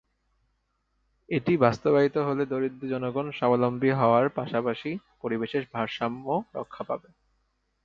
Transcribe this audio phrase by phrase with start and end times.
[1.29, 7.09] এটি বাস্তবায়িত হলে দরিদ্র জনগণ স্বাবলম্বী হওয়ার পাশাপাশি পরিবেশের ভারসাম্যও রক্ষা পাবে।